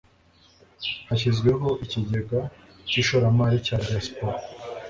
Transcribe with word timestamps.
hashyizweho 1.07 1.69
ikigega 1.85 2.39
cy'ishoramari 2.89 3.55
rya 3.63 3.77
diaspora 3.85 4.37